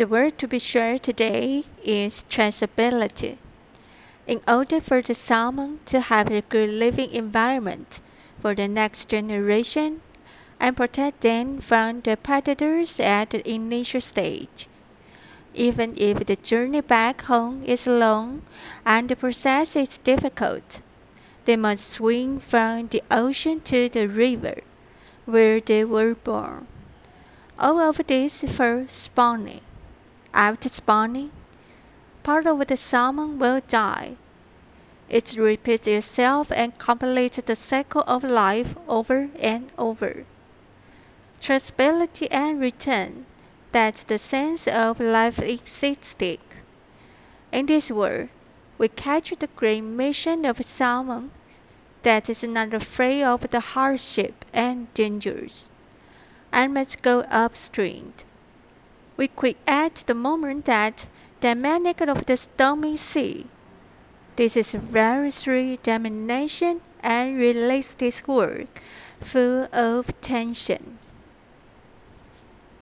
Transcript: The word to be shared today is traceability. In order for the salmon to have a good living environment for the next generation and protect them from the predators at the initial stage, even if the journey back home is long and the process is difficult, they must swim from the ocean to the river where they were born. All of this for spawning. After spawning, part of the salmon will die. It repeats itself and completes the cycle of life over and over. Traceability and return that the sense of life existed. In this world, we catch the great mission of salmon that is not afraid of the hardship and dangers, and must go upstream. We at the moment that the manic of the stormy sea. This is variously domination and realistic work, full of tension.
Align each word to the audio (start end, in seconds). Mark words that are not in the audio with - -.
The 0.00 0.06
word 0.06 0.38
to 0.38 0.48
be 0.48 0.58
shared 0.58 1.02
today 1.02 1.64
is 1.84 2.24
traceability. 2.30 3.36
In 4.26 4.40
order 4.48 4.80
for 4.80 5.02
the 5.02 5.14
salmon 5.14 5.80
to 5.92 6.00
have 6.00 6.30
a 6.30 6.40
good 6.40 6.70
living 6.70 7.10
environment 7.10 8.00
for 8.40 8.54
the 8.54 8.66
next 8.66 9.10
generation 9.10 10.00
and 10.58 10.74
protect 10.74 11.20
them 11.20 11.60
from 11.60 12.00
the 12.00 12.16
predators 12.16 12.98
at 12.98 13.28
the 13.28 13.46
initial 13.46 14.00
stage, 14.00 14.68
even 15.52 15.92
if 15.98 16.24
the 16.24 16.36
journey 16.36 16.80
back 16.80 17.20
home 17.28 17.62
is 17.66 17.86
long 17.86 18.40
and 18.86 19.10
the 19.10 19.16
process 19.16 19.76
is 19.76 19.98
difficult, 19.98 20.80
they 21.44 21.58
must 21.58 21.86
swim 21.86 22.40
from 22.40 22.88
the 22.88 23.02
ocean 23.10 23.60
to 23.68 23.90
the 23.90 24.08
river 24.08 24.62
where 25.26 25.60
they 25.60 25.84
were 25.84 26.14
born. 26.14 26.66
All 27.58 27.78
of 27.78 28.00
this 28.06 28.40
for 28.44 28.86
spawning. 28.88 29.60
After 30.32 30.68
spawning, 30.68 31.32
part 32.22 32.46
of 32.46 32.66
the 32.66 32.76
salmon 32.76 33.38
will 33.38 33.60
die. 33.66 34.16
It 35.08 35.36
repeats 35.36 35.88
itself 35.88 36.52
and 36.52 36.78
completes 36.78 37.40
the 37.42 37.56
cycle 37.56 38.04
of 38.06 38.22
life 38.22 38.76
over 38.86 39.28
and 39.38 39.72
over. 39.76 40.24
Traceability 41.40 42.28
and 42.30 42.60
return 42.60 43.26
that 43.72 44.04
the 44.06 44.18
sense 44.18 44.68
of 44.68 45.00
life 45.00 45.40
existed. 45.40 46.38
In 47.50 47.66
this 47.66 47.90
world, 47.90 48.28
we 48.78 48.88
catch 48.88 49.30
the 49.30 49.48
great 49.56 49.82
mission 49.82 50.44
of 50.44 50.64
salmon 50.64 51.32
that 52.02 52.30
is 52.30 52.42
not 52.44 52.72
afraid 52.72 53.22
of 53.24 53.50
the 53.50 53.60
hardship 53.60 54.44
and 54.52 54.92
dangers, 54.94 55.68
and 56.52 56.74
must 56.74 57.02
go 57.02 57.20
upstream. 57.30 58.14
We 59.20 59.28
at 59.66 59.96
the 60.06 60.14
moment 60.14 60.64
that 60.64 61.06
the 61.42 61.54
manic 61.54 62.00
of 62.00 62.24
the 62.24 62.38
stormy 62.38 62.96
sea. 62.96 63.48
This 64.36 64.56
is 64.56 64.72
variously 64.72 65.78
domination 65.82 66.80
and 67.02 67.36
realistic 67.36 68.26
work, 68.26 68.80
full 69.18 69.68
of 69.74 70.18
tension. 70.22 70.96